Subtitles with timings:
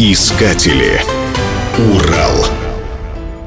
[0.00, 1.02] Искатели.
[1.76, 2.46] Урал.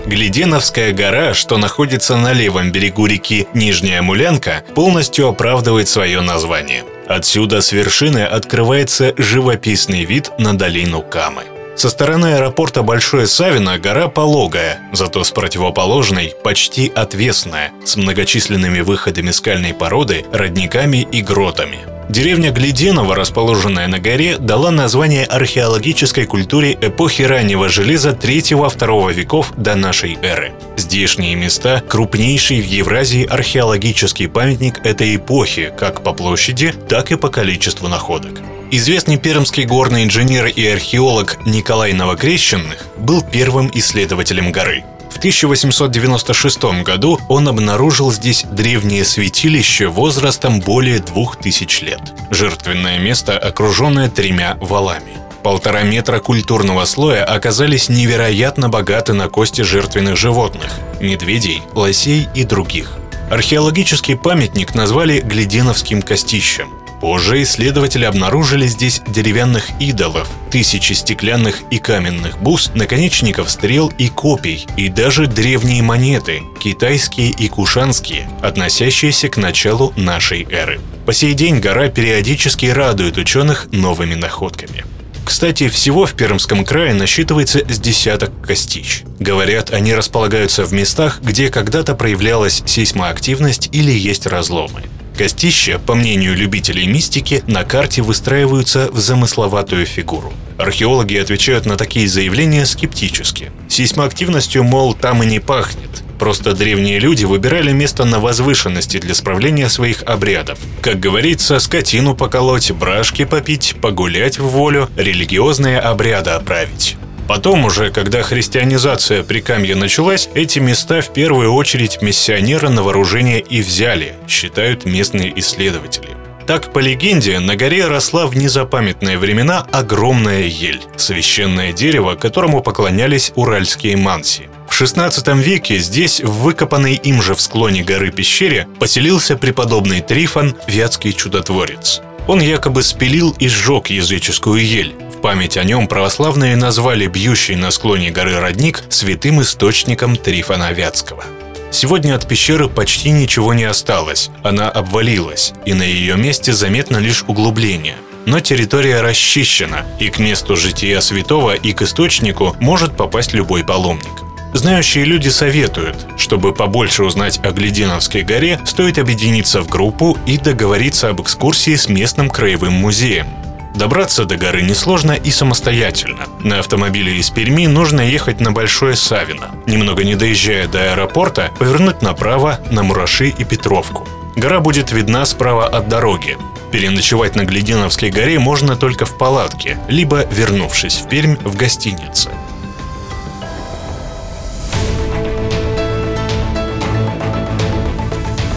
[0.06, 6.84] Гледеновская гора, что находится на левом берегу реки Нижняя Мулянка, полностью оправдывает свое название.
[7.08, 11.44] Отсюда с вершины открывается живописный вид на долину Камы.
[11.78, 19.32] Со стороны аэропорта Большое Савино гора пологая, зато с противоположной почти отвесная, с многочисленными выходами
[19.32, 21.80] скальной породы, родниками и гротами–
[22.12, 29.76] Деревня Гледеново, расположенная на горе, дала название археологической культуре эпохи раннего железа 3-2 веков до
[29.76, 30.52] нашей эры.
[30.76, 37.30] Здешние места– крупнейший в Евразии археологический памятник этой эпохи как по площади, так и по
[37.30, 38.42] количеству находок.
[38.72, 44.84] Известный пермский горный инженер и археолог Николай Новокрещенных был первым исследователем горы.
[45.22, 52.02] В 1896 году он обнаружил здесь древнее святилище возрастом более двух тысяч лет.
[52.32, 55.14] Жертвенное место, окруженное тремя валами.
[55.44, 62.98] Полтора метра культурного слоя оказались невероятно богаты на кости жертвенных животных– медведей, лосей и других.
[63.30, 66.74] Археологический памятник назвали Гледеновским костищем.
[67.02, 74.68] Позже исследователи обнаружили здесь деревянных идолов, тысячи стеклянных и каменных бус, наконечников стрел и копий,
[74.78, 80.80] и даже древние монеты, китайские и кушанские, относящиеся к началу нашей эры.
[81.08, 84.86] По сей день гора периодически радует ученых новыми находками.
[85.26, 89.02] Кстати, всего в Пермском крае насчитывается с десяток костищ.
[89.20, 94.84] Говорят, они располагаются в местах, где когда-то проявлялась сейсмоактивность или есть разломы.
[95.18, 100.34] Костища, по мнению любителей мистики, на карте выстраиваются в замысловатую фигуру.
[100.58, 103.52] Археологи отвечают на такие заявления скептически.
[103.68, 106.04] Сейсмоактивностью, мол, там и не пахнет.
[106.20, 110.60] Просто древние люди выбирали место на возвышенности для справления своих обрядов.
[110.82, 116.96] Как говорится, скотину поколоть, брашки попить, погулять в волю, религиозные обряды оправить.
[117.32, 123.62] Потом уже, когда христианизация Прикамья началась, эти места в первую очередь миссионеры на вооружение и
[123.62, 126.10] взяли, считают местные исследователи.
[126.46, 133.32] Так, по легенде, на горе росла в незапамятные времена огромная ель, священное дерево, которому поклонялись
[133.36, 134.50] уральские манси.
[134.68, 140.58] В XVI веке здесь, в выкопанной им же в склоне горы пещере, поселился преподобный Трифон,
[140.68, 142.02] вятский чудотворец.
[142.28, 148.10] Он якобы спилил и сжег языческую ель, память о нем православные назвали бьющий на склоне
[148.10, 151.24] горы родник святым источником Трифона Вятского.
[151.70, 157.24] Сегодня от пещеры почти ничего не осталось, она обвалилась, и на ее месте заметно лишь
[157.28, 157.96] углубление.
[158.26, 164.12] Но территория расчищена, и к месту жития святого и к источнику может попасть любой паломник.
[164.54, 171.10] Знающие люди советуют, чтобы побольше узнать о Глединовской горе, стоит объединиться в группу и договориться
[171.10, 173.28] об экскурсии с местным краевым музеем.
[173.76, 176.28] Добраться до горы несложно и самостоятельно.
[176.40, 179.52] На автомобиле из Перми нужно ехать на Большое Савино.
[179.66, 184.08] Немного не доезжая до аэропорта, повернуть направо на Мураши и Петровку.
[184.36, 186.38] Гора будет видна справа от дороги.
[186.72, 192.30] Переночевать на Глединовской горе можно только в палатке, либо, вернувшись в Пермь, в гостинице.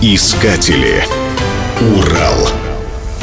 [0.01, 1.05] Искатели.
[1.81, 2.64] Урал.